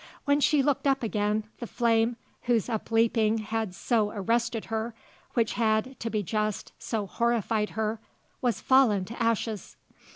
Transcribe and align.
When 0.25 0.39
she 0.39 0.63
looked 0.63 0.87
up 0.87 1.03
again, 1.03 1.43
the 1.59 1.67
flame 1.67 2.15
whose 2.45 2.69
up 2.69 2.89
leaping 2.89 3.37
had 3.37 3.75
so 3.75 4.09
arrested 4.09 4.65
her, 4.65 4.95
which 5.35 5.53
had, 5.53 5.99
to 5.99 6.09
be 6.09 6.23
just, 6.23 6.71
so 6.79 7.05
horrified 7.05 7.69
her, 7.77 7.99
was 8.41 8.61
fallen 8.61 9.05
to 9.05 9.21
ashes. 9.21 9.75